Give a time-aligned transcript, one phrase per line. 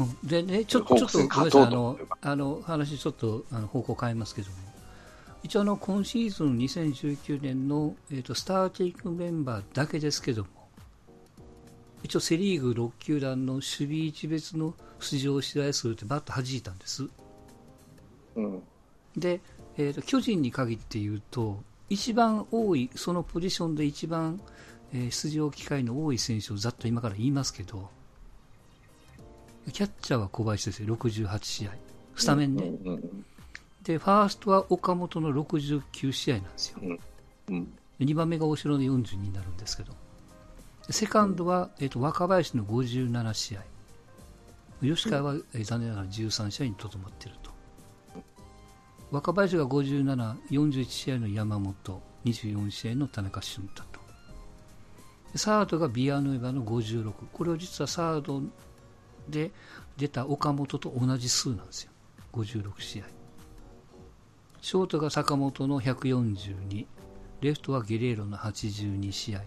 [0.00, 4.56] うん、でね、ちょちょっとごめんなさい、あのあの話、ちょっとあの方向変えますけども、
[5.42, 10.48] 一応の、今シーズン2019年の、えーと、スターティングメンバーだけですけども、
[12.02, 17.08] 一応、セ・リーグ6球団の守備位置別の出場試合数ってバッと弾いたんです。
[18.36, 18.62] うん、
[19.16, 19.40] で、
[19.76, 24.40] えーと、巨人に限って言うと、一番多い、そのポジションで一番、
[24.92, 27.88] えー、出場機会の多い選手をざっと今から言いますけど、
[29.70, 31.70] キャッチャーは小林ですよ、68試合。
[32.16, 32.72] スタメンね。
[33.82, 36.78] で、ファーストは岡本の69試合なんですよ。
[38.00, 39.92] 2番目が大城の40になるんですけど。
[40.90, 43.60] セカンドは、えーと、若林の57試合。
[44.82, 47.50] 吉川は、えー、残念ながら13試合にとどまっていると。
[49.10, 54.00] 若林が57、41試合の山本、24試合の田中俊太と。
[55.36, 57.12] サードがビアヌエバの56。
[57.32, 58.42] これは実はサード
[59.30, 59.50] で
[59.96, 61.90] 出た岡本と同じ数なんですよ。
[62.32, 63.04] 56試合。
[64.60, 66.86] ショートが坂本の142。
[67.40, 69.42] レフトはゲレーロの82試合。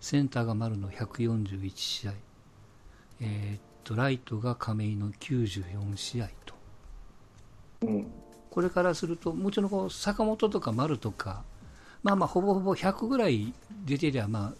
[0.00, 2.12] センターが丸の141試合。
[3.20, 6.54] えー、っと、ライトが亀井の94試合と。
[7.82, 8.06] うん、
[8.50, 11.44] これからすると、もちろんこう坂本とか丸とか、
[12.02, 13.52] まあまあ、ほぼほぼ100ぐらい
[13.84, 14.54] 出てりゃ、まあ、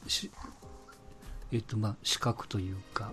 [1.53, 3.13] えっと、まあ、資格というか、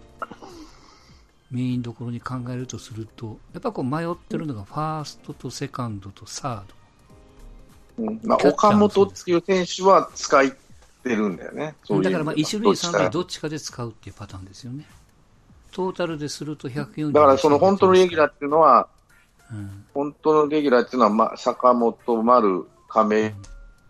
[1.52, 8.04] メインどころに考えるとすると、やっぱこう迷ってるのがファーストとセカンドとサード。
[8.04, 10.46] うんまあ、岡本っていう選手は使っ
[11.04, 11.76] てるんだよね。
[11.90, 14.86] ううだからまあ一塁、三塁どっちかで使うっていうパターンですよね。
[15.72, 18.88] トータルですると140だからその本当のレギュラーっていうのは、
[19.52, 23.34] うん、本当のレギュラーっていうのは、まあ、坂本、丸、亀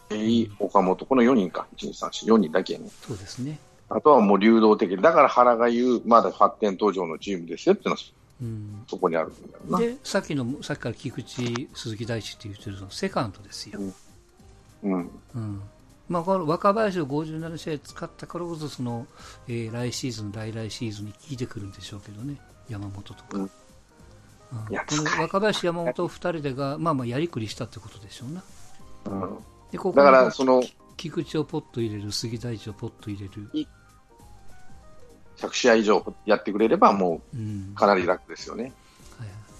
[0.09, 2.89] 井、うん、岡本、この4人か、1、2、3、4、4人だけね。
[3.01, 3.59] そうですね。
[3.93, 8.01] あとはもう流動的だから原が言う、まだ発展途上のチームですよっていうのは、
[8.41, 9.79] うん、そこにあるんだよな。
[9.79, 13.79] で、さっきの、さっきから菊池、鈴木大地って言ってるのセカンドですよ。
[14.83, 15.11] うん。
[15.35, 15.61] うん。
[16.07, 19.07] まあ、この若林を57試合使ったからこそ、その、
[19.47, 22.37] えー、来シーズン、来来シーズンに効いてくるんでしょうけどね、
[22.69, 23.37] 山本とか。
[23.37, 23.53] うん、こ
[24.71, 28.43] の若林、山本2人でが、まあまあやりくりしたってことでしょうな。
[29.05, 29.37] うん、
[29.71, 30.61] でここだからその
[30.97, 33.67] 菊池をポッと入れる、杉大地をポッと入れる。
[35.41, 38.73] 100試合以上やってくれれば、もうかなり楽ですよね。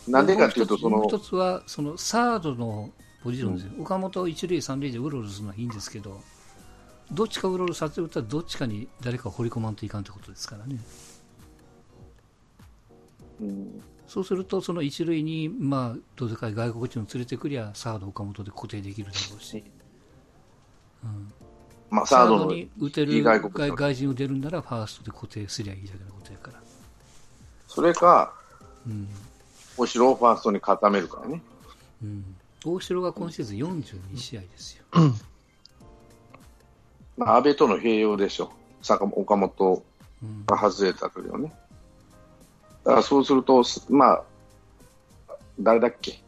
[0.08, 2.90] なんでかというと、その一つはそのサードの
[3.24, 6.22] ポジションですよ、うん、岡本一塁、三塁でうろうろするのはいいんですけど、
[7.12, 10.80] どっちかうろうろさせるとどっちかに誰か掘り込まんといかんということですからね。
[13.42, 19.64] うん、そうすると、その一塁に、まあ、どうでかい外国人を連れてくりゃ、サード、岡本で固定できるだろうし、
[21.04, 21.34] うん、
[21.92, 23.42] まあ、サードに打てる外
[23.76, 26.62] 外人を出るんなら、ファーストで固定すりゃいいだけのことやから。
[27.68, 28.34] それか、
[28.88, 29.10] うん、
[29.78, 31.42] 大城をファーストに固めるからね。
[32.02, 32.36] うん、
[32.66, 34.86] 大城が今シーズン42試合ですよ。
[34.94, 35.16] うん
[37.18, 39.84] まあ、安倍との併用でしょ、坂岡本
[40.48, 41.54] が外れた時はね。
[42.84, 44.24] だからそうすると、まあ、
[45.60, 46.20] 誰だっけ、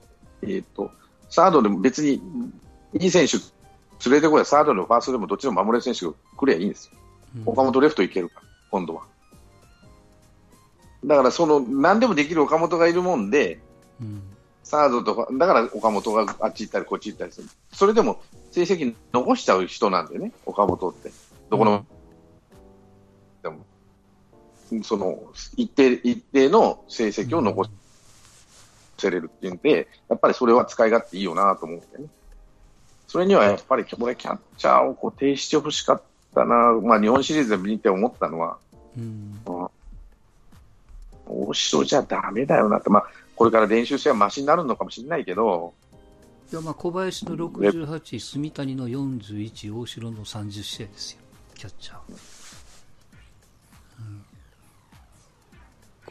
[0.42, 0.92] えっ、ー、と、
[1.30, 2.22] サードでも別に
[2.94, 3.38] いい選手
[4.06, 6.98] 連れてこいサードでもファーストでもどっちでも守れる選手が来りゃいいんですよ。
[7.38, 9.04] うん、岡本レフトいけるから、今度は。
[11.06, 13.60] だから、その、何でもできる岡本がいるもんで、
[14.02, 14.22] うん、
[14.64, 17.50] サードとか、だから岡本があっち行ったりこっち行ったりする。
[17.72, 18.22] それでも
[18.52, 21.12] 成績残しちゃう人なんでね、岡本って。
[21.50, 21.86] どこの、うん、
[23.42, 25.20] でも、その、
[25.58, 27.66] 一定、一定の成績を残
[28.98, 32.08] せれるっていうんで、やっぱりそれは使い勝手いいよなと思ってね。
[33.14, 36.02] それにはやっぱり、これ、キャッチャーを固定してほしかっ
[36.34, 38.58] たな、まあ、日本シリーズで見て思ったのは、
[38.98, 39.40] うん、
[41.28, 45.76] 大城じゃだめだよなって、まあ、これから練習生はましになるのかもしれないけど、
[46.52, 51.20] いやまあ小林の68、住谷の41、大城の30試合ですよ、
[51.54, 52.43] キャッチャー。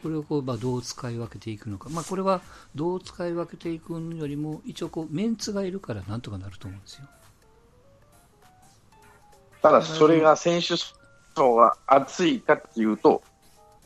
[0.03, 2.41] これをこう、まあ、どう使い分けていくのか、まあ、これは
[2.75, 7.05] どう使い分けていくよりも、一応こう、メンツがいるからなんとかなると思うんですよ。
[9.61, 10.75] ただ、それが選手
[11.35, 13.23] 層が厚いかっていうと、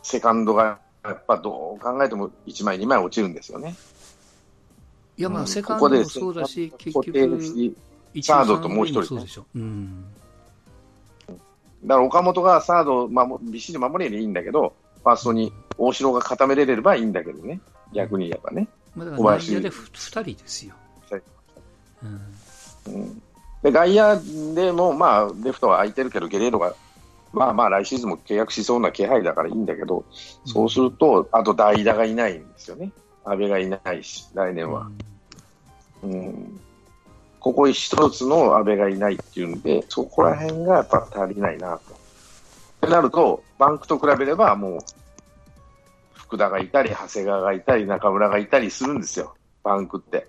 [0.02, 3.76] セカンドがやっぱどう考えても1枚、2枚落ちるんですよね。
[5.18, 7.14] いや、まあ、セカンドもそうだし、結局、
[8.24, 9.46] サードともう一人、そうでしょ。
[9.56, 10.04] うん。
[11.84, 14.74] だから岡本がサード守びっしり守ればいいんだけど、
[15.08, 17.62] ファーストに大城が固めれればいいんだけどね、
[17.94, 18.68] 逆に言えばね。
[18.94, 20.74] まあ、だから内野で2人ですよ。
[22.86, 23.22] うん、
[23.64, 26.74] で外野でも、まあ、レフトは空いてるけど、ゲレーロが、
[27.32, 30.04] まあまあ来シーズンも契約しそうな気配だからいいんだけど、
[30.46, 32.92] そうすると、あと代打がいないんですよね。
[33.24, 34.90] 阿部がいないし、来年は。
[36.04, 36.60] うん、
[37.40, 41.94] ここ一つの阿部がいないっていうんで、そこら辺がやっぱ足りないなと。
[41.94, 44.80] ってなると、バンクと比べればもう、
[46.28, 50.28] 福田がいたり、長谷川がいたり、中村がいたりするんですよ、バンクって。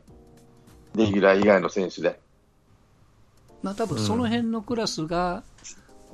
[0.95, 2.21] レギュラー以外の選手で。
[3.63, 5.43] まあ多分その辺のクラスが、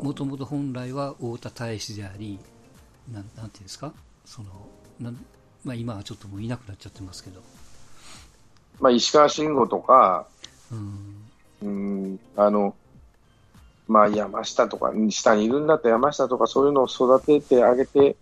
[0.01, 2.39] もともと本来は太田大使であり、
[3.13, 3.93] なんなんていうんですか、
[4.25, 4.49] その
[4.99, 5.25] なん
[5.65, 7.41] まあ、今はちょっともういなくなっちゃってますけど。
[8.81, 10.27] まあ、石川慎吾とか、
[10.71, 11.25] うん、
[11.63, 11.69] う
[12.15, 12.75] んあの、
[13.89, 18.17] まあ、山下とか、下にいるんだったら山下とかそういうのを育ててあげて、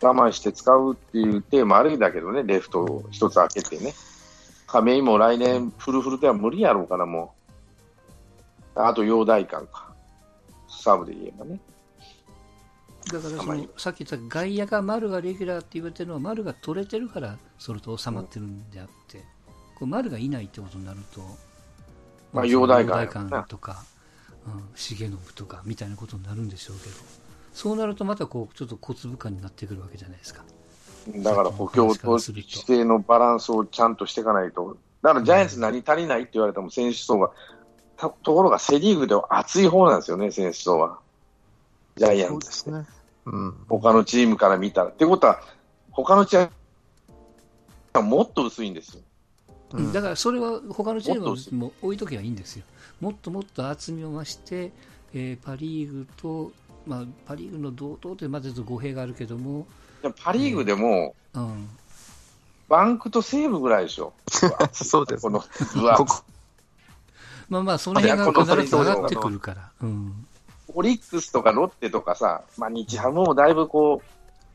[0.00, 3.94] 我慢して使うっていうテーマあるんだけどね、レフトを一つ開けてね。
[4.66, 7.34] 亀井も来年フルフルでは無理やろうかな、も
[8.76, 8.80] う。
[8.80, 9.88] あと、陽大館か。
[10.68, 11.58] サーブで言えばね。
[13.12, 19.24] だからそのさっき言った外野が丸がレギュラーって言われてるのは丸が取れてるからそれと収まってるんであって、
[19.78, 21.22] こう丸がいないってことになると、
[22.32, 23.82] まあ、陽大館とか、
[24.46, 26.94] うん、重信とかみたいなことになるんでしょうけど
[27.58, 30.44] そうなるとまたこうちょっと小粒感になってくるわけじゃないですか。
[31.08, 34.76] だから補強と規定のバランスをちゃんとしていかないと。
[35.02, 37.32] だからジャイアンツ何足りないって言われても選手層が
[37.96, 41.00] ところがセ・リーグでは熱い方なんですよね選手層は。
[41.96, 42.86] ジャイアンツですね。
[43.26, 44.90] うん、他のチームから見たら。
[44.90, 45.40] ってことは、
[45.90, 46.50] 他のチーム
[47.92, 49.02] はもっと薄いんですよ。
[49.72, 52.64] うん、だからそれは他のチームも置いとけばいいんですよ。
[53.00, 54.70] もっともっと厚みを増して、
[55.12, 56.52] えー、パ・リーグと、
[56.88, 59.66] まあ、パ・リーグの同等とまず語弊があるけども、
[60.22, 61.68] パ・リーグでも、うん、
[62.68, 64.12] バンクと西武ぐらいでしょ。
[64.72, 65.22] そうです。
[65.22, 65.44] この
[67.48, 69.70] まあまあ、その辺が必ず上がってくるから。
[69.82, 70.26] うん
[70.74, 74.02] オリックスとかロッテとかさ、まあ、日ハムもだいぶこ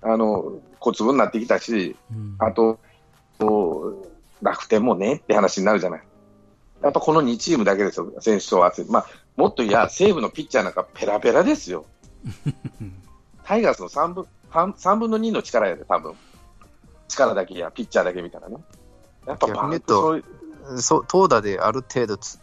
[0.04, 2.80] う、あの、小粒になってきたし、うん、あと、
[4.42, 6.04] 楽天もねって話になるじゃない。
[6.84, 8.86] やっぱこの2チームだけですよ、選手層厚い。
[8.90, 9.06] まあ、
[9.38, 11.86] もっといや、西武のピッチャーなんかペラペラですよ。
[13.44, 16.14] タイガースの3分 ,3 分の2の力やで、多分。
[17.08, 18.58] 力だけや、ピッチャーだけ見たらね。
[19.26, 20.22] やっぱバンと
[20.78, 22.40] そう投打である程度突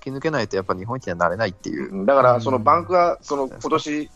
[0.00, 2.06] き抜けないとやっぱ日本一にはなれないっていう。
[2.06, 4.10] だからそのバンクがその今年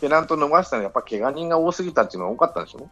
[0.00, 2.88] ペナント逃したのはやっぱ怪我人が多すぎたっていうのが多かったんでしょ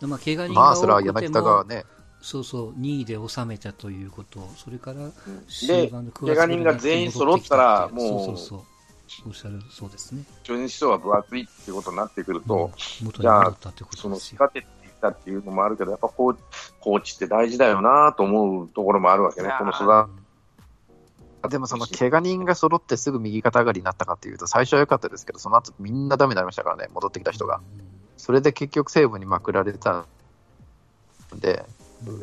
[0.00, 1.84] うまあ、怪我人が多くても、まあ、それは柳田がね、
[2.22, 5.10] そうそう、2位で収めたということ、それから、
[5.66, 8.77] で、怪我人が全員揃ったら、もう、そうそうそう
[9.26, 10.22] おっしゃるそうですね。
[10.42, 12.70] 中日賞は分厚いっていうことになってくると、
[13.02, 13.56] うん、じゃあ、
[13.96, 16.36] その仕掛けていったっていうのもあるけど、やっぱコー
[16.80, 20.10] コーチって大事だよなと思うところもあるわけね、この育
[21.48, 27.60] でもその怪我人が揃ってすぐ右肩上がりになったかというと、最初は良かったですけど、その後みんなダメになりましたからね、戻ってきた人が。
[28.16, 30.06] それで結局、西武にまくられた
[31.34, 31.64] んで、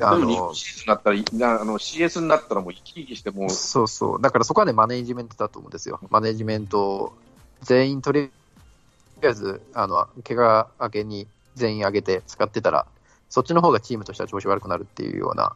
[0.01, 5.99] あのシーズンになったら、あの CS になったらもう生き生きしてもそうそう、だからそこはね、マネージメントだと思うんですよ。
[6.09, 7.13] マネージメント
[7.61, 8.31] 全員とり
[9.23, 12.85] あえず、あの、怪我明けに全員上げて使ってたら、
[13.29, 15.55] そっちの方がチームとしては調子悪くなるっていうような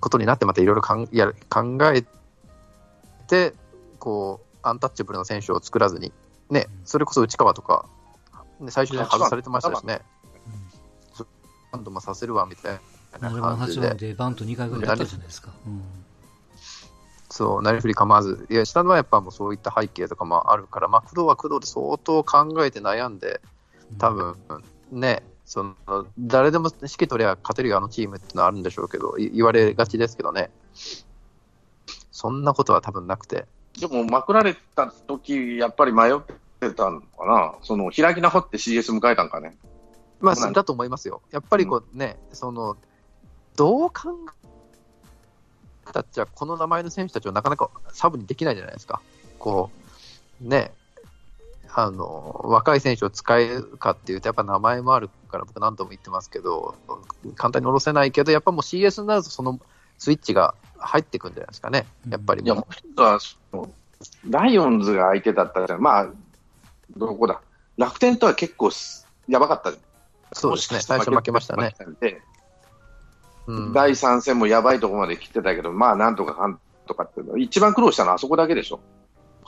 [0.00, 2.04] ことになって、またいろいろ考え
[3.26, 3.54] て、
[3.98, 6.12] こう、アンタッチャブルな選手を作らずに、
[6.48, 7.86] ね、それこそ内川とか、
[8.60, 10.00] ね、最初に外されてましたしね、
[11.72, 12.80] バントもさせるわみたいな
[13.18, 13.94] 感じで。
[13.94, 15.50] でバント2回ぐらいやったじゃないですか。
[17.30, 23.40] そう、なりふり構わず、いや、下のはやっぱもうそういった背景とかもあるから、まあ、工藤は工藤で相当考えて悩んで、
[23.98, 24.36] 多分
[24.90, 25.74] ね、その
[26.18, 30.50] 誰でも指揮取りゃ勝てるよ、あのチームっていうのはあるんでしょうけど、言われがちですけどね。
[32.10, 33.46] そんなことは多分なくて。
[33.80, 36.20] でも、まくられた時やっぱり迷っ
[36.60, 39.56] てたのかな、その開き直って CS 迎えたんかね？
[40.20, 41.22] まあ、だと思いますよ。
[41.30, 42.76] やっぱりこうね、うん、その、
[43.56, 44.10] どう考
[45.88, 49.00] えたっちゃ、この名前の選手たちをなかなかサブにできないじゃないですか。
[49.38, 49.70] こ
[50.42, 50.72] う、ね、
[51.74, 56.74] あの、若い選手を使えるかっていうと、やっぱ名前もあるから僕何度も言ってますけど、
[57.36, 59.58] 簡単に下ろせないけど、やっぱもう CS になるとその
[59.98, 62.42] スイッチが入ってくんじゃないですかね、やっぱり。
[62.42, 63.18] いや、もう一つは、
[64.28, 65.80] ライオンズが相手だったじゃん。
[65.80, 66.08] まあ、
[66.96, 67.40] どこだ。
[67.78, 68.70] 楽天とは結構
[69.28, 69.72] やばかった
[70.34, 71.74] そうですね、最初負けましたね。
[73.46, 78.80] うん、第3戦もやばいところまで来てたけど、まあ、なんとかかんとかっていうの一番苦労したのはあそこだけでしょ。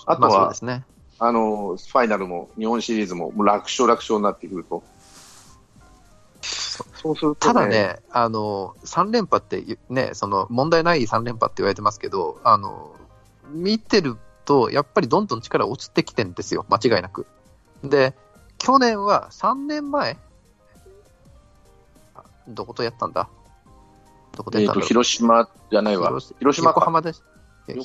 [0.07, 0.85] あとは、あね、
[1.19, 4.83] あの、ファイナルも、日本シリーズも、楽勝楽勝になってくると。
[7.05, 12.97] そうすると、ね、ただね、あの3連覇って、ね、その問題ない3連覇って言われてますけど、あの
[13.51, 17.27] 見てると、やっぱりどんどん力落ちてきてるんですよ、間違いなく。
[17.85, 18.15] で、
[18.59, 20.19] 去年は3年前、
[22.49, 23.29] どことやったんだ
[24.37, 26.09] どこでやったんだ、えー、広島じゃないわ。
[26.39, 27.25] 広島横浜です。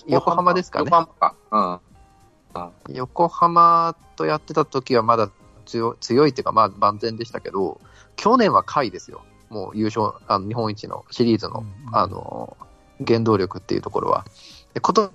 [0.07, 0.85] 横浜ですかね。
[0.85, 1.35] 横浜か。
[1.51, 2.95] うん。
[2.95, 5.29] 横浜とやってた時はまだ
[5.65, 7.79] 強強いっていうか、まあ万全でしたけど、
[8.15, 9.21] 去年は下位ですよ。
[9.49, 12.57] もう優勝、あの日本一のシリーズの、うん、あの、
[13.05, 14.25] 原動力っていうところは。
[14.73, 15.11] で今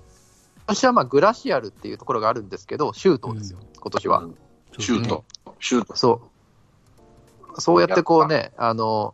[0.67, 4.23] 年はまあグラシアルっていうところがあるんですけど、シュートですよ、うん、今年は。
[4.79, 5.23] シュート。
[5.59, 5.95] シュート。
[5.95, 6.21] そ
[7.57, 7.61] う。
[7.61, 9.13] そうやってこうね、あの、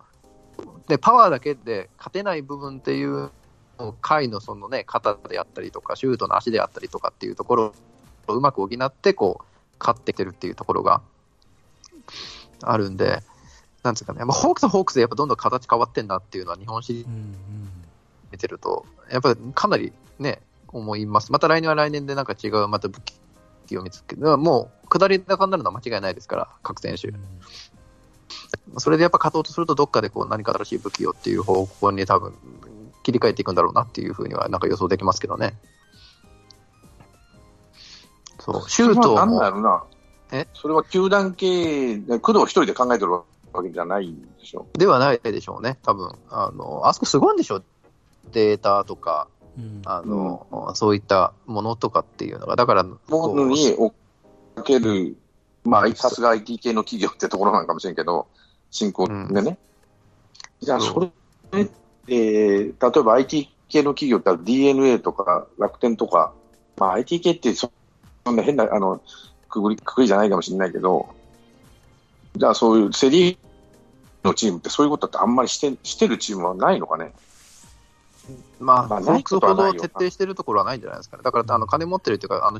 [0.87, 3.31] で、パワーだけで勝てない部分っていう
[4.01, 7.73] 回のそのね、肩であったりとか、シュートの足であったりとかっていうところ
[8.27, 9.45] をうまく補って、こう、
[9.79, 11.01] 勝ってきてるっていうところが
[12.61, 13.23] あるんで、
[13.83, 17.09] なんですかね、まあ、ホークスホークスでやっぱどんどん形変わってんなっていうのは日本シリーズ
[18.31, 21.31] 見てると、やっぱりかなりね、思います。
[21.31, 23.01] また来年は来年でなんか違う、また武
[23.65, 27.11] 器を見つけて、もう下り坂になるのは間違いないですから、各選手。
[28.77, 32.33] それでやっぱ勝とうとすると、どっかでこう何か新しい武器をっていう方向に多分
[33.03, 35.57] 切り替えていくんだろうなっていうふうにはなんか予想できますけどね。
[38.39, 39.15] そう、シュートも。
[39.15, 39.83] なんだろうな。
[40.31, 40.47] え？
[40.53, 43.23] それは球団系、工藤一人で考えてるわ
[43.61, 47.63] けじゃないんでしょではないでしょうね、多分あのあそこすごいんでしょう、
[48.31, 53.75] データとか、うん、あの、うん、そういったものとかっていうのが、だから、ものに
[54.55, 55.17] かける、
[55.63, 58.27] まあ、さすが IT 系の企業ってところなんかもしれんけど、
[58.71, 59.57] 進行でね。
[60.61, 61.09] うん、じゃあ、それ
[62.07, 66.33] えー、例えば IT 系の企業って DNA とか楽天とか、
[66.77, 67.71] まあ、IT 系ってそ
[68.29, 69.01] んな変なあの
[69.49, 71.13] くくりくくりじゃないかもしれないけど、
[72.35, 73.37] じゃあそういうセ・リー
[74.23, 77.13] グのチームってそういうことってあんまりしてしてるチームはないのかね。
[78.59, 81.23] まあ、まあ、ホークスほど徹底してるところはないんじゃないですかね。
[81.23, 82.59] だから、あの金持ってるというか、あの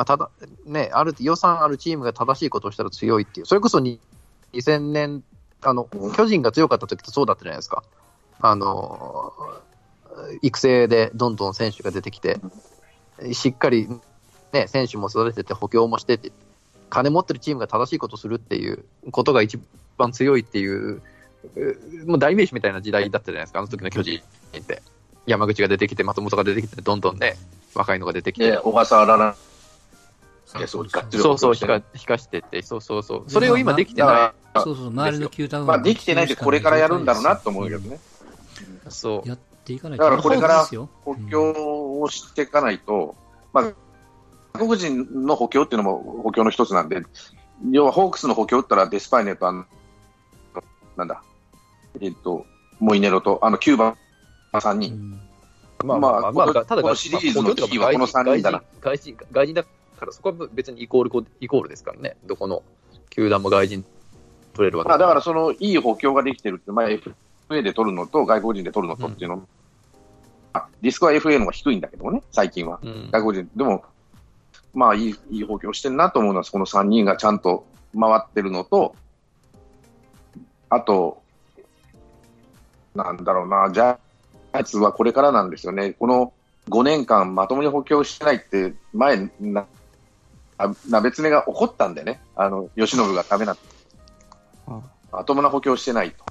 [0.00, 0.30] まあ、ただ、
[0.64, 5.22] ね、ある予算あるチームが正しいことをしたら強いっていう、それこそ2000年、
[5.60, 7.84] あの巨人が強かった時とそうだったじゃないですか。
[8.40, 9.34] あの、
[10.40, 12.40] 育成でどんどん選手が出てきて、
[13.32, 13.90] しっかり、
[14.54, 16.32] ね、選手も育てて補強もしてて、
[16.88, 19.60] 金持ってるチームが正しいことするっていうことが一
[19.98, 21.02] 番強いっていう、
[22.06, 24.18] もう代名詞みたいな時代だったじゃないですか、あの時の巨人
[24.56, 24.80] って。
[25.26, 27.36] 山口が出てきて、松本が出てきて、どんどんね、
[27.74, 28.56] 若いのが出てきて。
[28.56, 29.36] 小笠原
[30.58, 33.30] らそうそうそう、引か引かしてて、そうそうそう。
[33.30, 34.60] それを今できてない。
[34.60, 35.66] そうそう、周りの球団は。
[35.66, 37.98] まあ、できてないで、これからやるんだろうなと思うけどね。
[38.88, 39.28] そう。
[39.28, 40.64] やっていかないだからこれから
[41.04, 43.14] 補強をしていかないと、
[43.52, 43.64] まあ、
[44.54, 47.02] 外国人の補強っていうのも補強の一つなんで、
[47.70, 49.64] 要はホークスの補強ったらデスパイネとあの、
[50.96, 51.22] なんだ、
[52.00, 52.46] えっと、
[52.78, 53.96] モイネロと、あの9番
[54.52, 55.20] 3人。
[55.84, 58.62] まあ、まあ、まあ、ただ、このシリーズのキーはこの3人だな。
[58.80, 59.64] 外人、外人だ
[60.00, 62.16] からそこは別にイコール、イコールですからね。
[62.24, 62.62] どこの
[63.10, 63.84] 球団も外人
[64.54, 72.80] 取れるわけだから、その、いい補強ができてるって、まあ、FA で取るのと外国人で取るのとっていうの、うん、リスクは FA の方が低いんだけどもね、最近は。
[72.82, 73.50] うん、外国人。
[73.56, 73.84] でも、
[74.74, 77.66] まあいい、いい補強してるなと思うのは、この3人がちゃんと
[77.98, 78.94] 回ってるのと、
[80.68, 81.22] あと、
[82.94, 83.98] なんだろうな、ジャイ
[84.52, 85.92] アンツはこれからなんですよね。
[85.92, 86.32] この
[86.68, 89.66] 5年間まともに補強してないって、前、な、
[90.88, 93.56] 鍋つねが怒ったんでね、あの、吉信がダメな、
[95.10, 96.24] まともな補強してないと。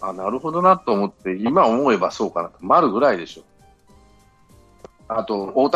[0.00, 2.58] あ、なるほどなと思って、今思えばそうかなと。
[2.60, 3.42] 丸ぐらいでしょ。
[5.08, 5.70] あと、大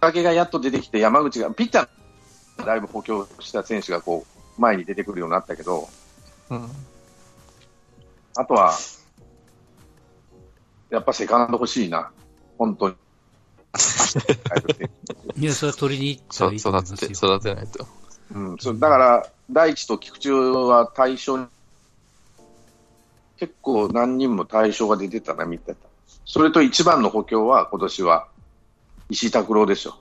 [0.00, 4.24] 竹がやっと出てきて、山口が、ピッチャーだいぶ補強した選手がこ
[4.58, 5.88] う、前に出てくるようになったけど、
[6.50, 6.68] うん、
[8.36, 8.72] あとは、
[10.90, 12.12] やっぱセカンド欲しいな。
[12.58, 12.96] 本当に。
[15.36, 17.10] いや、それは取りに行ったらいいと思いますよ。
[17.12, 17.86] 育てないと。
[18.34, 21.46] うん、そだから、大地と菊池は対象に
[23.38, 25.88] 結構何人も対象が出てたな、見てた。
[26.24, 28.28] それと一番の補強は、今年は、
[29.10, 29.96] 石井拓郎でしょ。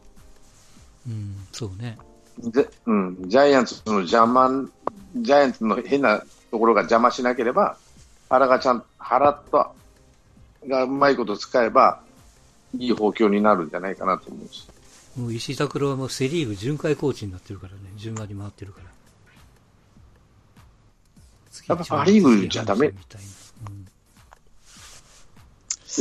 [1.08, 1.98] うん、そうね。
[2.40, 4.50] でうん、ジャイアンツの邪魔、
[5.16, 7.78] ジャイアンツの変なところが邪魔しなければ、
[8.30, 9.68] 原がちゃん、原と、
[10.68, 12.03] がうまいこと使えば、
[12.78, 14.68] いい補強になるんじゃないかなと思うし。
[15.18, 18.86] もう石井拓郎はもうセ・リーグ巡回コーチになってるからね、順番に回ってるから。
[21.68, 22.88] やっぱパ・リーグじゃダメ。
[22.88, 22.96] うん、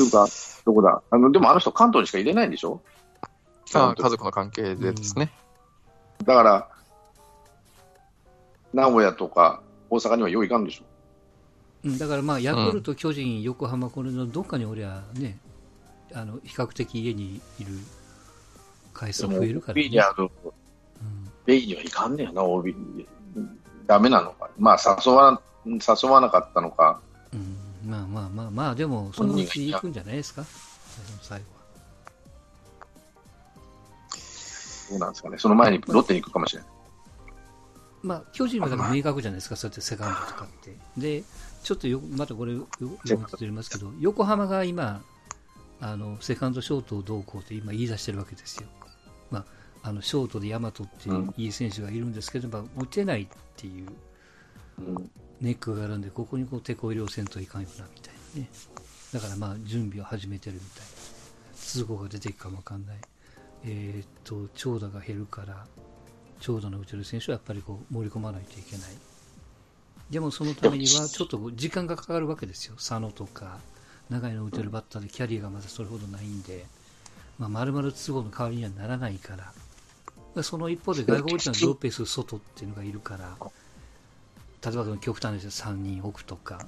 [0.05, 0.27] いうか、
[0.65, 1.03] どこだ？
[1.11, 2.81] あの、でもあの人関東にしか入れないんでしょ？
[3.75, 5.31] あ家族の関係でですね。
[6.21, 6.69] うん、だから、
[8.73, 10.85] 名古屋とか大阪にはよういかんでしょ？
[11.85, 15.39] うん、だからまあ、ヤクルト、巨人、横浜、これのどっかにおりゃね、
[16.15, 17.71] あの比較的家にいる
[18.93, 19.83] 回数増えるから、ね。
[19.83, 20.01] OB に
[21.45, 23.07] ベイにはいかんねやな、OB に。
[23.87, 24.49] ダメなのか。
[24.59, 27.01] まあ、誘わ、誘わなかったのか。
[27.33, 30.45] うん、まあまあまあまあ、でも、そのうち行くんじゃないですか、
[31.21, 31.63] 最後は。
[34.89, 35.39] そうなんですかね。
[35.39, 36.71] その前にロッテに行くかもしれない。
[38.03, 40.77] まあ、巨人はだから明確じゃないですか、そうやってセカンドとかって。
[40.97, 41.25] で、
[41.63, 45.03] ちょっとよまたこれ、読み取りますけど、横浜が今、
[45.83, 48.69] あのセカンド、ショートをどうこうって今言い出してるわけですよ。
[49.31, 49.41] ま
[49.83, 53.89] あ、あのショートで大和っていういい選手がいるんですけど、うん、打てないっていう
[55.41, 58.49] ネックがあるんで、ここにこう手こ入れをせんといかんよなみたいなね。
[59.13, 60.87] だからまあ準備を始めてるみたいな。
[61.57, 62.97] 通行が出ていくかもわかんない。
[63.65, 65.67] えー、っと、長打が減るから、
[66.41, 68.91] 長打の打てる選手はやっぱりこう盛り込まないといけない。
[70.11, 72.75] でもそのためにはちょっと時間がかかるわけですよ。
[72.75, 73.59] 佐野とか、
[74.11, 76.67] 長いの打てるバッターでキャリアがまだそれほどないんで、
[77.39, 79.35] まあ、丸々都合の代わりにはならないか
[80.35, 83.37] ら、その一方で外国人のロペス、外っていうのがいるから、
[84.65, 86.67] 例えば極端な話3人置くとか、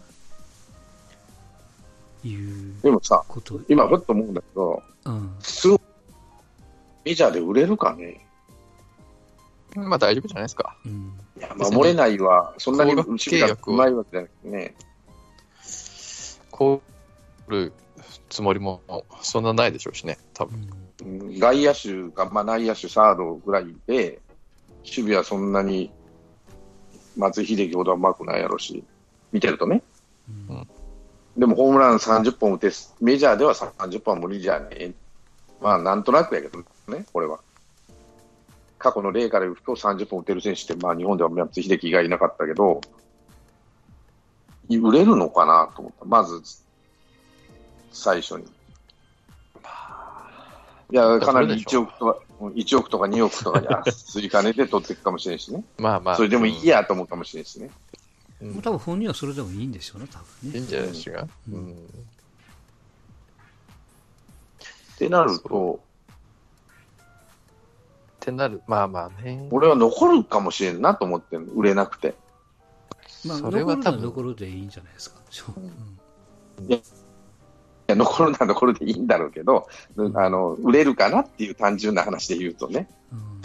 [2.24, 3.22] いうでもさ、
[3.68, 5.30] 今、ふっと思うんだけど、うん、
[7.04, 8.26] メジャーで売れるかね？
[9.76, 10.76] まあ大丈夫じゃないですか。
[10.86, 14.74] うん、いや守れないは、そんなに守備がうまいわけじゃなくてね。
[17.54, 17.72] る
[18.28, 18.82] つもりも
[19.22, 20.68] そんなないでしょうしね、多分、
[21.04, 24.20] うん、外野手が、まあ、内野手、サードぐらいで、
[24.82, 25.90] 守備はそんなに
[27.16, 28.84] 松井秀喜ほどはうまくないやろし、
[29.32, 29.82] 見てるとね。
[30.48, 30.68] うん、
[31.36, 32.70] でもホームラン30本打て、
[33.00, 34.92] メジャーでは30本は無理じゃねえ。
[35.60, 36.58] まあ、なんとなくやけど
[36.88, 37.40] ね、これは。
[38.78, 42.80] 過去の例から言うと30本打てる選手って、まあ、日本では松井秀喜がいなかったけど、
[44.68, 46.04] 売れるのかなと思った。
[46.04, 46.42] まず、
[47.94, 48.44] 最初に。
[50.90, 55.64] いや、かなり1億とか、1億とか2億とかに追加値で取っていくかもしれんしね。
[55.78, 56.16] まあまあ。
[56.16, 57.70] それでもいいやと思うかもしれんしね。
[58.42, 60.58] うん、多分本人はそれでもいいんでしょうね、多分ね。
[60.58, 61.26] いいんじゃないですか？
[61.50, 61.72] うん。
[61.72, 61.76] っ
[64.98, 65.80] てなると、
[67.00, 67.04] っ
[68.20, 69.48] てなる、まあまあね。
[69.50, 72.14] 俺は残るかもしれんなと思って売れなくて。
[73.24, 75.18] まあ、それは多分残るでいいんじゃないですか。
[76.58, 76.78] うん、いや
[77.94, 83.40] 残るなら残るでいいんだろうけど、うん、あの売れるかなっていう単純な話で言うとね、うん、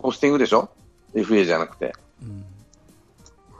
[0.00, 0.70] ポスティングでしょ、
[1.14, 1.94] FA じゃなくて。
[2.22, 2.44] うん、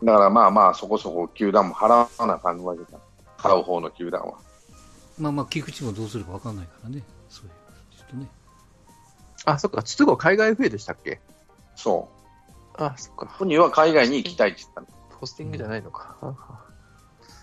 [0.07, 2.99] だからまあまあ、そこそこ球団も払わなあかんわけだ、
[3.37, 4.35] 買う方の球団は。
[5.19, 7.53] まあまあ、菊池もどうするか分かんないからね、そういう
[7.93, 8.29] 人ね。
[9.45, 11.21] あ、そっか、筒香海外 FA でしたっけ？
[11.77, 12.09] そ
[12.79, 12.83] う。
[12.83, 13.27] あ、そっか。
[13.27, 14.87] 本人は海外に行きたいって言ったの。
[15.21, 16.64] ポスティングじゃないのか。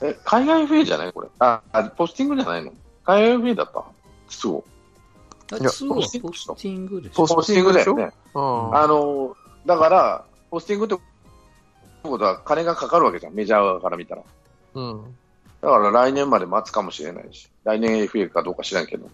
[0.01, 1.27] え、海外 FA じゃないこれ。
[1.39, 2.71] あ、あポスティングじゃないの？
[3.03, 3.83] 海外 FA だった？
[4.27, 5.57] 筒香。
[5.59, 7.27] いや、ポスティングでしょ？
[7.27, 8.11] ポスティングだよね。
[8.33, 9.35] あの、
[9.65, 10.95] だから、ポスティングって
[12.03, 14.23] ことは金がかかるわけじゃん、メジャーから見たら。
[14.75, 15.15] うん。
[15.61, 19.07] だから来年まで待つかもしれないし、来年 FA かどうか知らんけど。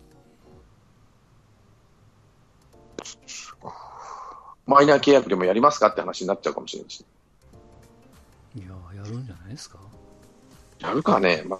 [4.66, 7.06] マイナー契約でもやりますかって話になっちゃうかもしれないし。
[8.56, 9.78] いややるんじゃないですか？
[10.80, 11.60] やるかね、ま、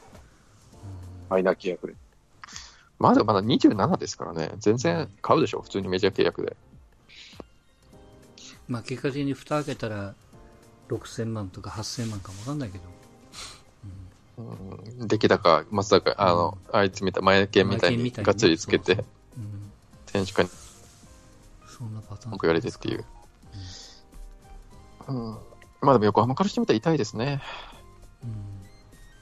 [1.30, 1.94] マイナー契約で。
[3.00, 6.56] まだまだ27ですからね、全然買うでしょ、普通にメジャー契約で。
[8.68, 10.14] まあ、結果的に蓋開けたら
[10.90, 12.84] 6000万とか8000万かもわかんないけど。
[14.40, 19.04] うん、出来高、松坂、あの、あいつみたい、前剣みたいにがっつりつけて、
[20.06, 20.48] 選手間
[21.68, 22.32] そんなパターン。
[22.32, 23.06] 文句言われてっていう。
[25.08, 25.38] うん。
[25.82, 27.42] まあでも横浜からしてみたら痛いですね。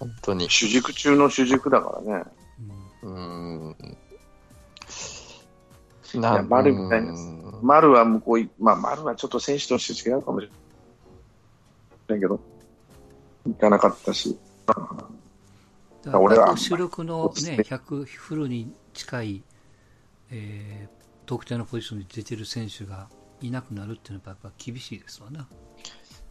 [0.01, 0.07] うん。
[0.07, 0.49] 本当に。
[0.49, 2.23] 主軸中の主軸だからね。
[3.03, 3.69] うん。
[3.69, 3.97] うん
[6.13, 7.13] いや、丸みたいな。
[7.61, 10.49] 丸は向こう、まあ丸はちょっと選手として違うかもしれ
[12.09, 12.39] ないけど、
[13.45, 14.37] 行かなかったし。
[16.13, 16.55] 俺は。
[16.55, 19.43] 主力のね、100フルに近い、
[20.31, 23.09] えー、特定のポジションに出てる選手が
[23.41, 25.47] いなくなるっていうのはやっぱ厳しいですわな。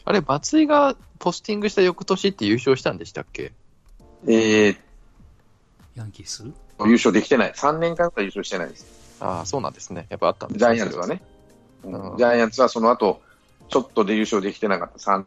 [0.04, 3.52] あれ、松井がポスティングした翌年って優勝したんでしたっけ？
[4.26, 4.76] えー、
[5.94, 6.44] ヤンキース？
[6.80, 7.52] 優勝できてない。
[7.52, 8.86] 3年間くらい優勝してないです。
[9.20, 10.06] ああ、そうなんですね。
[10.10, 11.22] やっぱあったんですジャイアンツはね。
[11.84, 13.22] うん、ジャイアンツはその後、
[13.68, 14.98] ちょっとで優勝できてなかった。
[14.98, 15.24] 3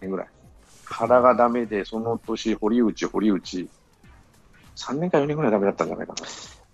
[0.00, 0.28] 年ぐらい。
[0.84, 3.68] 腹がダメで、その年、堀内、堀内、
[4.76, 6.20] 3年か4年ぐらいダメだったんじゃないかな。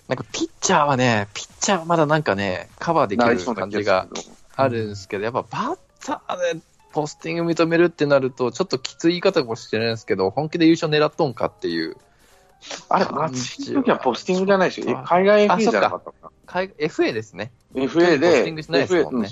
[0.06, 4.06] なんかピッチャーはね、ピッチャーはまだなんかね、カバーできる感じが
[4.54, 6.60] あるんですけど、やっぱバッターで
[6.92, 11.96] ポスティング認めるってなると、ちょっときつい言い方かもしれないですけど、本気で優勝狙っとんかっていう
[12.88, 15.02] あれ、松井の時はポスティングじゃないでしょ。
[15.04, 17.52] 海外 FA じゃなかったか海 FA ですね。
[17.74, 19.28] FA で、ポスティングしないですもんね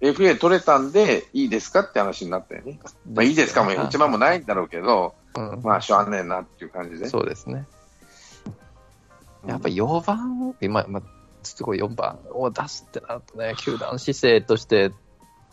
[0.00, 2.78] FA 取れたんで、いいですかって話になったよね。
[3.12, 7.08] まあ、いいですかも一番もないんだろうけど、うんまあ、しょうがねえなっていう感じで。
[7.08, 7.66] そうですね。
[9.46, 11.02] やっぱ4番を、今、まあ、
[11.42, 14.92] すごい4番を出すってなるとね、球団姿勢として、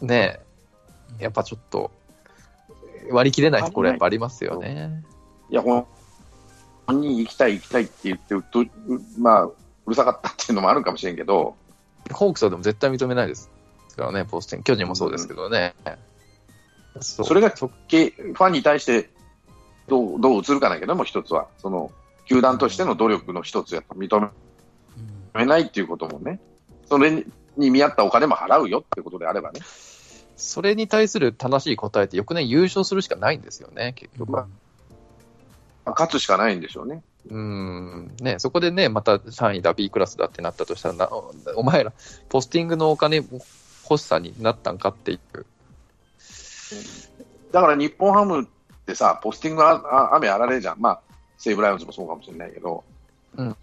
[0.02, 0.41] ね、
[1.19, 1.91] やっぱちょっと、
[3.11, 5.03] 割り切れないところやっぱありますよね。
[5.49, 5.85] いや、本
[6.87, 8.67] 人行きたい行きたいって言ってうと、う
[9.17, 9.55] まあ、う
[9.87, 11.55] るさかったっていうのもあるかもしれんけど、
[12.11, 13.49] ホークスはでも絶対認めないです
[13.95, 14.63] からね、ポスティング。
[14.63, 15.73] 巨人もそうですけどね。
[16.99, 17.51] そそれが
[17.87, 19.09] けファンに対して
[19.87, 21.91] どうどう映るかだけども、一つは、その
[22.27, 24.31] 球団としての努力の一つやっぱ認うん
[25.33, 26.39] めないっていうこともね、
[26.85, 27.25] それ
[27.57, 29.61] に見合ったお金も払うよってことであればね、
[30.43, 34.41] それに対する正しい答えって、翌年優勝するしかないんですよね、結局は。
[34.41, 34.47] ま
[35.86, 37.01] あ勝つしかないんでしょうね。
[37.29, 41.10] うんね、そこでね、また3位だ、B クラスだってなったとしたらな、
[41.56, 41.93] お前ら、
[42.27, 45.45] ポスティングのお金欲しさになったんかっていう。
[47.53, 48.45] だから日本ハムっ
[48.86, 50.99] てさ、ポスティングああ雨あられじゃん、まあ、
[51.38, 52.84] 西武ライオンズもそうかもしれないけど、
[53.38, 53.56] うん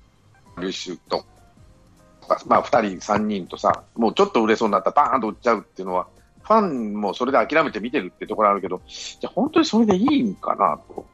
[0.58, 1.24] リッシュと
[2.26, 6.06] か、まあ、2人、3人とさ、もうちょっと売れそうになったら、バーンと売っちゃうっていうのは、
[6.50, 11.06] ファンもそれで諦めて見てるってところあるけど、じゃあ本当にそれでいいんかなと。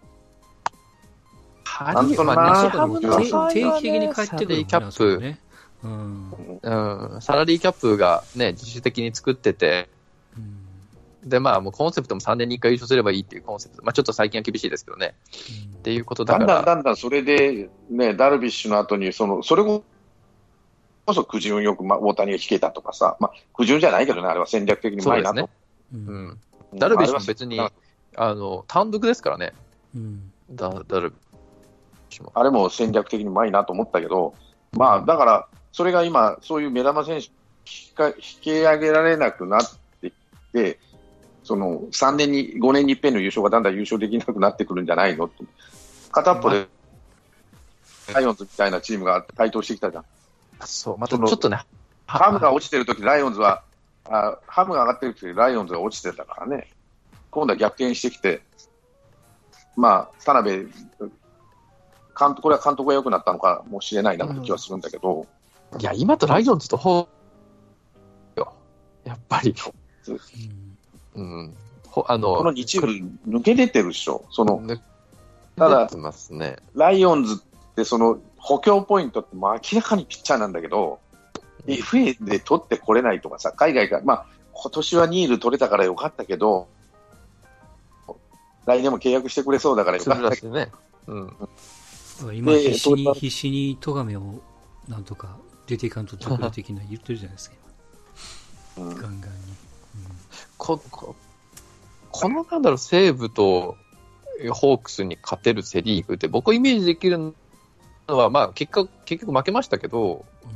[1.78, 5.38] なんとなくまあ、日定ハムの場合はね定期的に帰ってくるサラリーキャップ、ね。
[5.84, 6.32] うん。
[6.62, 9.90] うん、サラリーキャップがね、自主的に作ってて、
[10.38, 10.66] うん
[11.26, 13.82] で、まあ、もうコンセプトも3年に1回優勝すればいいっていうコンセプト。
[13.82, 15.16] まあ、ちょっと最近は厳しいですけどね。
[15.78, 16.74] っていうことだだんだんから。
[16.76, 19.82] だんだんそれで、ね、ダルビッシュの後に、その、それこ
[21.14, 25.48] そ苦順よく、まあ、大谷が引けたとかさ、まあ、苦順じゃないけどね、あれは戦略的にうまいなと。
[25.96, 26.38] ん
[26.74, 29.52] ダルビッシュも別にあの、単独ですからね。
[29.94, 31.18] うんダダルビッ
[32.10, 32.32] シュも。
[32.34, 34.34] あれも戦略的にうまいなと思ったけど、
[34.72, 39.60] まあ、だから、それが今、そういう目玉選手引か引き上げられなくなっ
[40.00, 40.14] てき
[40.52, 40.78] て、
[41.44, 45.44] その3年に、5年に一遍の優勝がだんだん優勝できなくなってくるんじゃないのって
[46.10, 46.66] 片っぽで、
[48.12, 50.04] ライオンズみたいなチームが台頭してきたじゃん。
[50.64, 51.60] そう、またちょっとね、
[52.06, 53.62] ハムが落ちてるとき、ライオンズは、
[54.08, 56.70] あハムが上がってるとき、ライオンズが落ちてたからね、
[57.30, 58.42] 今度は逆転してきて、
[59.76, 60.66] まあ、田辺
[62.18, 65.26] 監督、これは監督が良くなったのかもしれないなって気はするんだけど、
[65.78, 67.08] いや、今とライオンズとほ
[68.36, 68.52] よ。
[69.04, 69.54] やっぱり。
[71.14, 71.22] う。
[71.22, 71.54] ん。
[72.06, 72.86] あの、この2チー
[73.26, 74.80] ム抜け出てるでしょ、その抜
[75.56, 75.88] ただ。
[76.74, 81.00] ライオンズってその補強ポイントってもう明らかにピッチャーなんだけど、
[81.66, 86.68] FA で取ってこれないとかさ、海外から、まあ今年はニール取れたからよかったけど、
[88.64, 90.70] 来年も契約してくれそうだからよすかったけど、ね。
[91.08, 91.36] うん。
[92.34, 94.40] 今で必死に必死に戸上を
[94.88, 97.56] なんとか出ていかんと直路的な言ってるじゃないですか、
[98.78, 99.20] うん今ガンガンに。
[100.56, 101.16] こ、こ
[102.12, 103.76] このなんだろう、西武と
[104.52, 107.34] ホークスに勝てるセ・リーグって、僕イメージできるの
[108.14, 110.50] は、まあ、結果、結局負けましたけど、うん。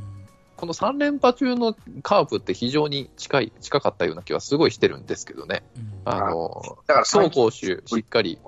[0.55, 5.63] この3連覇中のカープって非常に近い、近かったような気はすごいしてるんですけどね。
[5.75, 6.01] うん。
[6.05, 8.39] あの、だから走攻守、しっかり。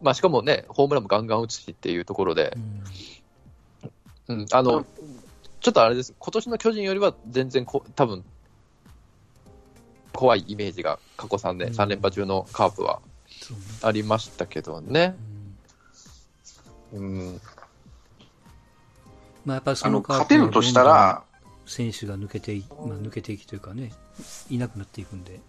[0.00, 2.56] まあ、しかもね、ホームランもガンガン打つしっていうところで。
[4.28, 4.38] う、ん。
[4.38, 4.84] うん、あの、
[5.60, 8.24] ちょっとあれです、今年の巨人よりは全然こ、多分
[10.12, 11.74] 怖いイメージが過去3年、うん。
[11.74, 13.00] 3連覇中のカープは
[13.82, 15.16] ありましたけどね。
[16.92, 17.00] うん。
[17.00, 17.40] うん、
[19.44, 21.22] まあ、やっぱそのカー勝てるとしたら、
[21.66, 23.92] 選手が抜けてい、まあ、抜けていきというかね、
[24.50, 25.40] いなくなっていくんで、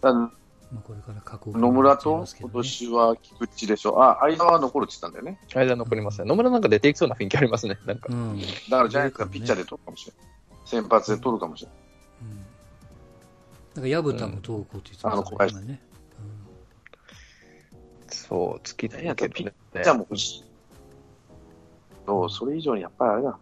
[0.00, 6.28] だまあ、これから過去野村と今年は菊池でしょ、あ間は残るって言ったんだよね、間残りますね。
[6.28, 7.78] 野村なんか出ていきそうな雰囲気ありますね。
[7.86, 8.08] なんか。
[8.10, 8.46] うん、だ
[8.78, 10.30] からジャイアンツがピッチャーで取るかもしれない、
[10.64, 11.78] 先発で取るかもしれない。
[13.76, 15.80] うん、なんか薮田もどうこうって言ってましたうんあのね、
[18.14, 19.32] そう、月だけどね。
[19.34, 19.52] ピッ
[19.84, 20.44] チャーも欲しい。
[22.06, 23.38] そう、それ以上にやっぱりあれだ。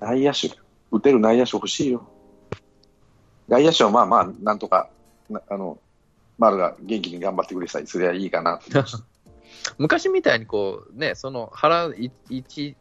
[0.00, 0.50] 内野手。
[0.90, 2.08] 打てる内野手欲しいよ。
[3.48, 4.90] 外野手はまあまあ、なんとか、
[5.28, 5.78] なあの、
[6.38, 8.60] 丸が元気に頑張ってくれさえすりゃいいかな。
[9.78, 12.76] 昔みたいにこう、ね、その腹1、1期、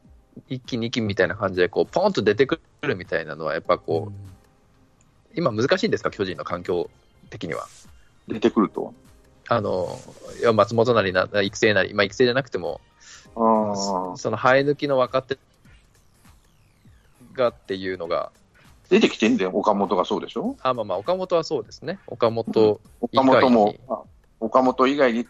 [0.50, 4.14] 2期みたいな感じで、こう、ポンと出てくるみたいなのは、やっぱうんこう、
[5.36, 6.90] 今難しいんですか、巨人の環境
[7.30, 7.68] 的には。
[8.28, 8.94] 出てくると。
[9.50, 10.00] あの、
[10.40, 12.82] いや松本なりな、育成なり、まあ育成じゃなくても、
[13.36, 15.38] あそその生え抜きの若手
[17.34, 18.32] がっていうのが、
[18.90, 20.56] 出てきてんだよ、岡本がそうでしょ？
[20.62, 22.00] あ、まあまあ、岡本はそうですね。
[22.08, 22.80] 岡本
[23.12, 24.00] 以岡本も、あ
[24.40, 25.26] 岡本以外にっ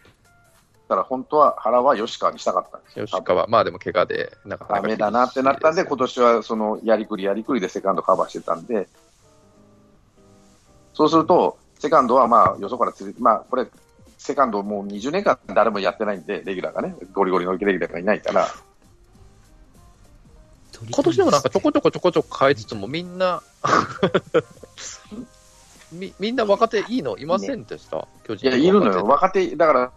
[0.87, 3.05] たら、本当は原は吉川にしたかったんですよ。
[3.07, 8.87] 吉川、まあでも怪我で、なかなかダメだなってなったんで、今年はそのやりくりやりくりでセカンドカバーしてたんで、
[10.93, 13.67] そうすると、セカンドはまあよそからつまあこれ、
[14.27, 18.47] セカンドもう20年間誰もやってないんで、レギュラーがね、ゴリゴリのレギュラーがいないから。
[20.91, 23.41] 今年でもなんかちょこちょこちょこちょこ変えつつも、みんな
[25.93, 29.05] み、みんな若手いいのいませんでした、ね、巨人いや、いるのよ。
[29.05, 29.91] 若手、だから、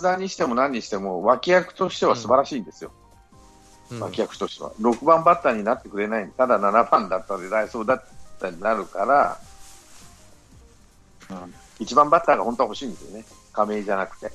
[0.00, 2.92] 田にしても何にしても、脇役としては素晴らしいんですよ。
[3.90, 4.72] うん、脇役としては。
[4.80, 6.30] 6番バッターになってくれない。
[6.36, 8.04] ただ7番だったり、ダイソーだっ
[8.38, 9.38] たりになるから、
[11.30, 13.24] うん、1番バッターが本当は欲しいんですよね。
[13.52, 14.30] 亀井じゃなくて。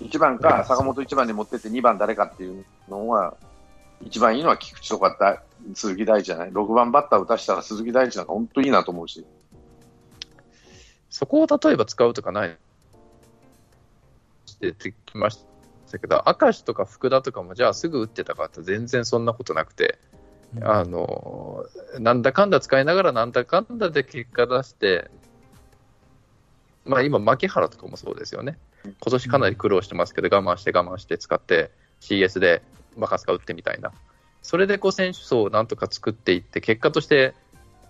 [0.00, 3.36] 1番か坂本1番に持ってって2番誰かっていうのは、
[4.02, 5.42] 一番いいのは菊池とかだ
[5.74, 9.26] 鈴木大地じゃない、6番バッターを打たしたら鈴木大地なんか本当にいいなと思うし。
[11.10, 12.58] そこを例えば使うとかない？
[14.60, 15.44] 出てきまし
[15.90, 20.13] たけど、明石とか福田とかも、じゃあすぐ打ってたかって全然そんなことなくて、うん、
[20.62, 21.64] あの
[21.98, 25.10] なんだかんだ使いながら、なんだかんだで結果出して、
[26.84, 28.58] まあ今、牧原とかもそうですよね。
[28.84, 32.62] 今年かなり苦労してますけど、我慢して我慢して使って CS で
[32.96, 33.92] バカスカ打ってみたいな。
[34.42, 37.34] それでこう選手層をなんとか作っていって、結果として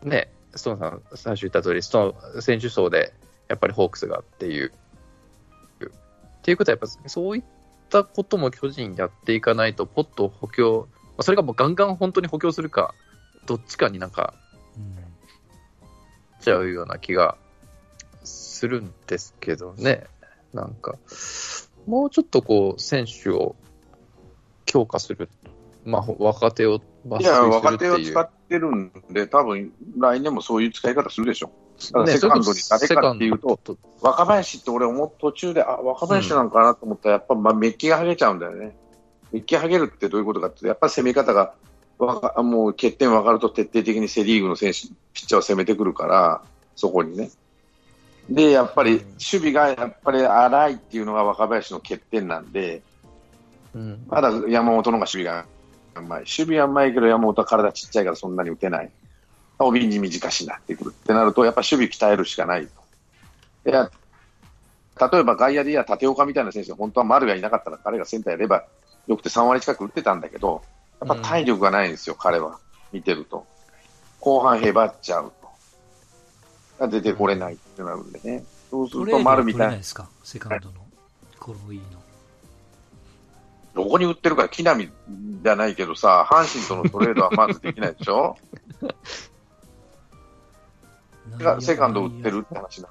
[0.03, 3.13] ね、ストーンさん最初言った通り、ストーン選手層で
[3.49, 4.73] やっぱりホークスがっていう。
[5.81, 5.89] っ
[6.43, 7.43] ていうことはやっぱそういっ
[7.89, 10.89] たことも巨人やっていかないと、ポッと補強、
[11.21, 12.95] それがもうガンガン本当に補強するか、
[13.47, 14.35] どっちかになんか、
[16.41, 17.37] ちゃうような気が
[18.23, 20.05] するんですけどね。
[20.53, 20.97] なんか、
[21.87, 23.57] もうちょっとこう、選手を
[24.67, 25.29] 強化する。
[25.85, 26.81] まあ、若手を
[27.21, 31.51] いや、若手を使ってるんで、多分来年もそういう使い方するでしょ。
[31.93, 38.77] だセカンドに誰かっていうと、ね、若林って俺思途中で、あ、若林なんかなと思ったら、やっぱ、まあ、メッキが剥げちゃうんだよね。
[39.35, 41.55] メッキ剥げるってどういうことかって、やっぱり攻め方が、
[41.99, 46.43] わもう欠点分かると徹底的にセ・リーグの選手、ピッチャーを攻めてくるから、
[46.77, 47.31] そこにね。
[48.31, 52.83] で、やっぱり守備がやっぱり荒いっていうのが若林の欠点なんで、
[53.75, 55.47] うん、まだ山本の方が守備が
[55.97, 56.19] うまい。
[56.21, 58.91] 守備はうまいけど山本は体ちっちゃいからそんなに打てない。
[59.59, 63.71] 帯に短しになってくるってなると、やっぱ守備鍛えるしかないと。
[63.71, 63.91] いや、
[65.11, 68.65] 例えば外野でいや立岡みたいな選手本当は丸がいなかったら彼がセンターやれば
[69.07, 70.63] よくて3割近く打ってたんだけど、
[71.01, 72.59] やっぱ体力がないんですよ、うん、彼は。
[72.93, 73.47] 見てると。
[74.21, 75.33] 後半へばっちゃう
[76.79, 76.89] と。
[76.89, 78.45] 出てこれないってなるんでね。
[78.71, 79.77] そうすると丸みたいな。
[79.77, 80.09] ですか？
[80.23, 80.75] セカンドの。
[81.39, 81.83] コロイの。
[83.75, 84.91] どこに売ってるか、木並
[85.43, 88.37] じゃないけどさ、阪神とのトレードはまずできないでしょ？
[91.39, 92.89] がセカンド売ってるって話だ。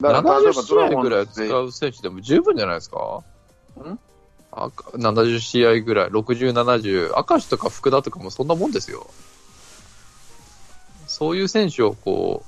[0.00, 3.22] だから例えばドラゴンぐらい使う選手でも十分じゃないですか？
[3.84, 3.98] ん？
[4.52, 9.06] あ70試合ぐらい、60、70、明石とか福田とかもそんなもんですよ。
[11.06, 12.44] そういう選手をこ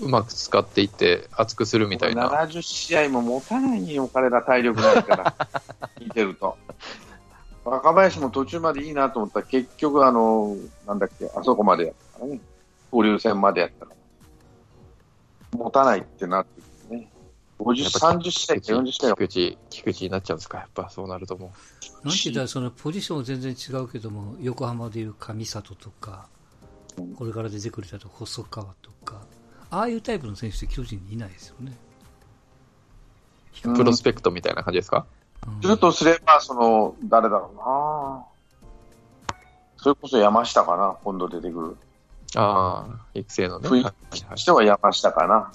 [0.00, 2.28] う、うまく使っていって、熱くするみたいな。
[2.30, 5.34] 70試合も持たないよ、彼ら体力ないから、
[6.00, 6.56] 見てると。
[7.64, 12.40] 若林も途中までいいなと思ったら、結局、あの、なんだっけ、あそこまでやったからね。
[12.92, 13.92] 交流戦までやったか
[15.52, 15.58] ら。
[15.58, 16.62] 持たないってなって。
[17.62, 21.52] 50、30試合か40試合菊池、菊池になっちゃうんですか、やっぱそうなるとも
[22.02, 22.06] う。
[22.06, 26.26] なんて言ったら、そのポジション全然違うけども、横浜でいう上里とか、
[26.98, 29.22] うん、これから出てくるだと細川とか、
[29.70, 31.76] ああいうタイプの選手って巨人にいないですよね。
[33.62, 35.06] プロスペクトみたいな感じですか、
[35.60, 38.24] ずっとすれば、その、誰だろうな。
[39.76, 41.76] それこそ山下かな、今度出てくる。
[42.34, 43.68] ああ、育成のね。
[43.68, 45.52] 雰囲気としては山下かな。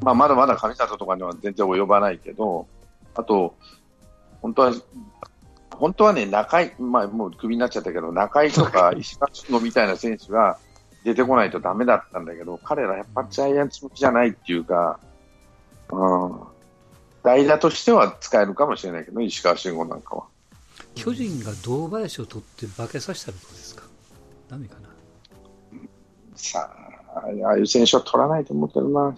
[0.00, 2.66] まあ、まだまだ上里とかには全然及ばないけど、
[3.14, 3.54] あと、
[4.40, 4.72] 本当は、
[5.70, 10.58] 本当はね、中井、まあ、もうクビになっちゃったけど、中井とか石川のみたいな選手が
[11.04, 14.98] 出てこないとだめだったんだけど、彼らやっぱジャイアンツ向きじゃないっていうか、
[15.90, 16.40] うん、
[17.22, 20.24] 代打としては使えるかもしれないけど、石川慎吾なんかは。
[20.94, 23.84] 巨人が堂林を取って化けさせたらどうですか？
[24.48, 24.88] ダメかな？
[26.34, 26.81] さあ、
[27.14, 29.14] ああいう選手は取らないと思うけどな。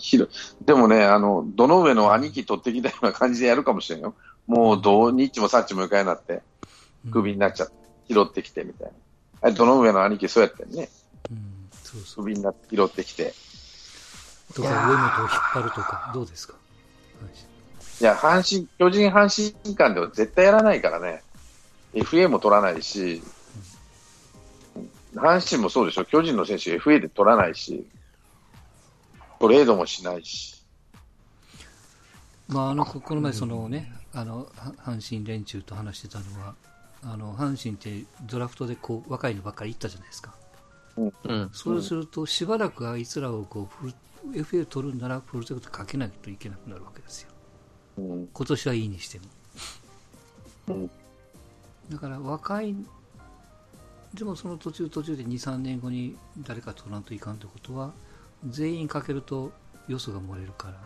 [0.64, 4.14] でもね、あの、どの上の兄貴取ってきたような感じでやるかもしれんよ。
[4.46, 6.42] もう、どう、ニッチもサッチもゆかいになって、
[7.12, 7.74] クビになっちゃって、
[8.08, 8.94] 拾ってきてみたいな。
[9.42, 10.88] あれ、どの上の兄貴そうやってね。
[11.30, 12.24] うん、そうそう。
[12.24, 13.32] クビになって、拾ってきて。
[14.54, 14.88] とか、上本を
[15.22, 17.54] 引っ張るとか、どうですか、はい
[18.00, 21.22] いや、阪神、巨人阪神間では絶対やらないからね。
[21.94, 23.22] FA も取らないし、
[25.14, 26.04] 阪神もそうでしょ。
[26.04, 27.86] 巨人の選手 FA で取らないし、
[29.38, 30.64] トレードもしないし。
[32.48, 34.46] まあ、あの、この前そのね、あの、
[34.84, 36.54] 阪神連中と話してたのは、
[37.02, 40.34] あの、阪神ってドラフトでこう、若いのばっかり行ったじゃないですか。
[40.96, 41.50] うん。
[41.52, 43.88] そうすると、しばらくあいつらをこう、
[44.32, 47.28] FA 取るならプロジェクトかけないといけなくなるわけですよ。
[47.98, 49.24] うん、今年はいいにしても。
[50.68, 50.90] うん、
[51.90, 52.74] だから若い、
[54.14, 57.92] でもその途中途中で2、3年後に誰か取らんといかんってことは、
[58.48, 59.52] 全員かけると
[59.88, 60.80] よそが漏れるから、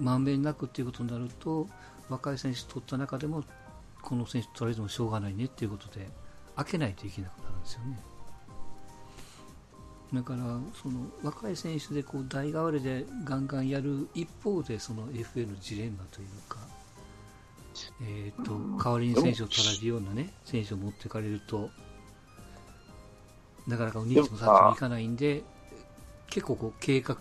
[0.00, 1.68] まんべんなくっていうことになると、
[2.08, 3.42] 若い選手取った中でも、
[4.02, 6.08] この選手取られてもしょうがないねっていうことで、
[6.54, 7.98] 開けないといけなくなるんですよね。
[10.14, 16.56] だからその若い選手でこう代替わりでガンガンやる一方でその FA のジレンマというか、
[18.02, 21.70] えーと、代わりに選手を取られるような、ね、選手を持っていかれると
[23.66, 25.42] なかなかお兄ちもさっきもいかないんで
[26.28, 27.16] 結構こう計画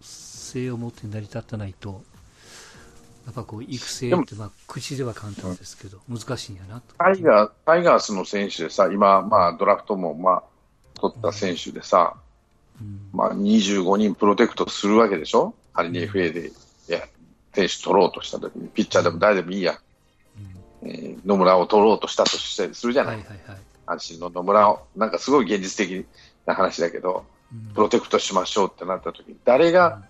[0.00, 2.02] 性を持って成り立たないと
[3.26, 6.94] やっぱこう育成ってまあ口では簡単ですけど難しいんやなと。
[6.98, 10.42] タイガータイガースの選手でさ今、まあ、ドラフトもまあ
[10.94, 12.16] 取った選手でさ、
[12.80, 16.52] うん、まあ、25人プロテクトするわけでしょ、仮に FA で、い
[16.88, 17.00] や、
[17.54, 19.78] 選手取ろうとしたときに、ピッチャーでも誰でもいいや、
[20.82, 26.06] うん、えー、野村を取ろうとしたとしてするじゃない、はいはいはい、阪神の野村を、なんかすごい現実的
[26.46, 30.02] な話だけど、うん、プロテクトしましょうってなったときに、誰が、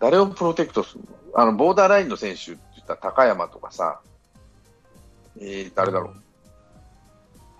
[0.00, 1.00] 誰をプロテクトする
[1.32, 1.40] の？
[1.40, 4.00] あのボーダーラインの選手って言ったら高山とかさ、
[5.40, 6.14] えー、誰だろ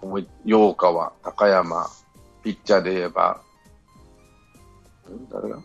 [0.03, 1.89] う、陽川、高山、
[2.43, 3.41] ピッチャーで言えば、
[5.33, 5.59] 誰が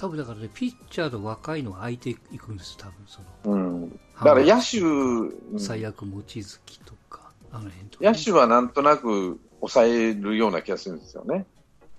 [0.00, 3.54] 多分だからね、ピッチャーと若いのが空いていくんです多分その。
[3.54, 3.90] うん。
[3.90, 11.44] だから野手、最悪、望月とか、あの辺とか、ね、野手はなんとなく抑えるような気がするんですよね。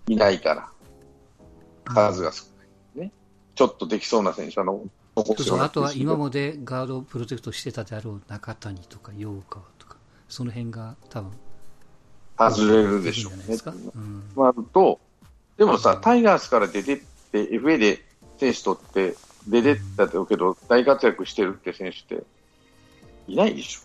[0.08, 0.72] いないから。
[1.86, 3.06] 数が少ない。
[3.06, 3.12] ね。
[3.54, 4.84] ちょっとできそうな選手はの、
[5.16, 11.32] あとは今までガードプロテクトしてたであろう中谷とか陽川とか、その辺が多分
[12.36, 13.60] 外れるでしょうね。
[14.36, 15.00] まあ、と、
[15.58, 17.04] でもさ、タイガースから出て
[17.40, 18.04] って、FA で
[18.40, 19.16] 選手取って、
[19.48, 22.24] 出てったけど、大活躍してるって選手って、
[23.28, 23.82] いないでしょ。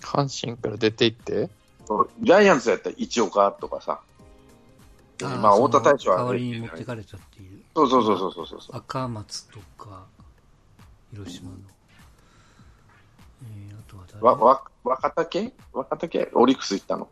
[0.00, 1.50] 阪神から出ていって？
[2.20, 4.00] ジャイアンツやったら一岡とかさ、
[5.22, 7.62] あまあ、太田大将は、代わりに持ってかれたっていう。
[7.74, 10.06] そうそうそうそうそう赤松とか、
[11.12, 11.56] 広島の。
[13.44, 14.22] えー、あとは誰？
[14.24, 15.52] わわ若竹？
[15.72, 16.30] 若竹？
[16.34, 17.08] オリックス行ったの。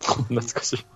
[0.00, 0.86] 懐かしい。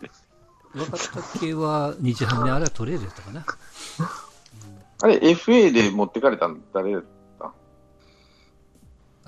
[0.74, 3.44] 若竹は日ハムであれはトレードやったかな。
[5.02, 7.04] あれ、FA で持ってかれたの誰だっ
[7.38, 7.52] た？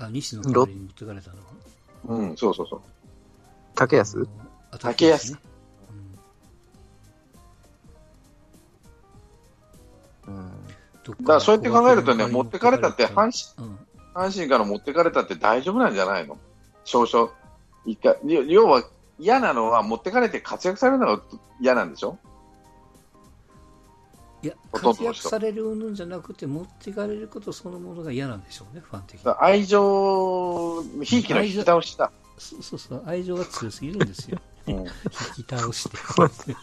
[0.05, 1.37] あ、西野代わりに持ってかれたの？
[1.37, 1.43] は
[2.05, 2.81] うん、そうそうそう。
[3.75, 4.27] 竹安？
[4.79, 5.37] 竹安。
[10.27, 10.51] うん。
[11.19, 13.77] だからそうやって考えるとね、持ってかれたって阪神、うん、
[14.13, 16.37] 阪神から持ってかれたって大丈夫なんじゃないの？
[16.85, 17.31] 少々。
[17.85, 18.83] 一回要は
[19.19, 21.23] 嫌なのは持ってかれて活躍されるのが
[21.61, 22.17] 嫌なんでしょ？
[24.41, 29.33] いや、活躍されるんじゃなくて、持っていかれることそのものが嫌なんでしょうね、ファン的に。
[29.39, 32.11] 愛情、ひいきの引き倒しだ。
[32.37, 34.39] そうそうそう、愛情が強すぎるんですよ。
[34.67, 34.85] うん、引
[35.45, 36.55] き倒して。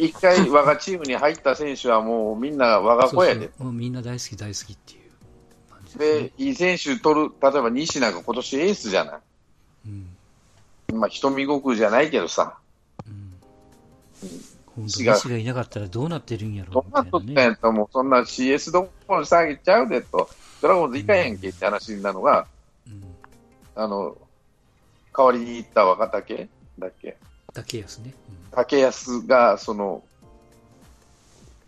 [0.00, 3.50] 一回我がチームに入った選手はもうみんな我が子やで。
[3.58, 5.00] もうみんな大好き大好きっていう。
[5.98, 9.20] で、いい選手取る、例えば西なんか今年エースじゃない？
[9.86, 10.16] うん、
[10.92, 12.58] まあ、人見悟空じゃないけどさ。
[13.06, 13.32] うん。
[14.66, 20.30] 本当西がいなかったらどうなってるんやろどうなっとったんやったらもうそんな CS どころに下げちゃうでと、
[20.62, 22.46] ドラゴンズいかへんけって話なのが、
[22.86, 23.02] うん、
[23.74, 24.16] あの、
[25.16, 26.48] 代わりに行った若竹？
[26.78, 27.16] だっけ？
[27.52, 28.14] 竹安ね。
[28.28, 30.02] うん、竹安が、その、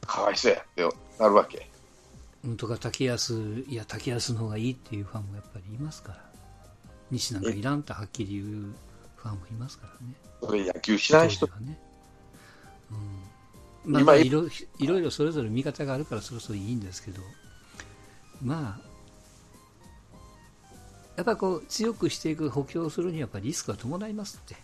[0.06, 1.68] かわいそうやってなるわけ。
[2.44, 2.56] うん。
[2.56, 6.18] とか竹安、いや、竹安の方がいいっていうファンもやっぱりいますから、
[7.11, 8.74] 西なんかいらんとはっきり言う
[9.22, 10.14] ファンもいますからね。
[10.40, 11.78] それ野球しない人はね。
[13.85, 14.46] うん、まあ、いろ
[14.78, 17.22] いろいろそれぞれ見方があるからそろそろいいんですけど、
[18.42, 18.80] まあ、
[21.16, 24.57] やっぱりこう強くしていく補強するにはやっぱりリスクが伴いますって。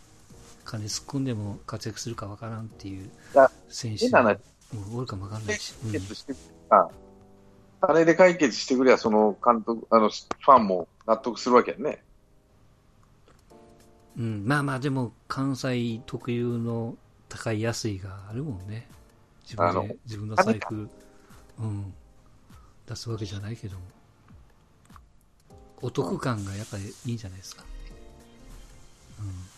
[0.64, 3.10] 金突っ込んでも活躍するかわからんっていう
[3.70, 4.36] 選手も
[4.94, 5.74] おるかもわからないし。
[5.82, 5.92] うん
[7.80, 12.02] あれで解決してくれば、その監督、あの、ファンも納得するわけやね。
[14.18, 16.96] うん、まあまあ、でも、関西特有の
[17.28, 18.88] 高い安いがあるもんね。
[19.44, 20.88] 自分で、自分の財布、
[21.58, 21.94] うん、
[22.86, 23.82] 出すわけじゃないけども。
[25.80, 27.64] お得感がやっぱりいいんじゃないですか。
[29.20, 29.57] うん